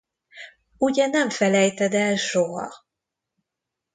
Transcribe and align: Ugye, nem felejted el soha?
Ugye, 0.77 1.07
nem 1.07 1.29
felejted 1.29 1.93
el 1.93 2.17
soha? 2.17 2.71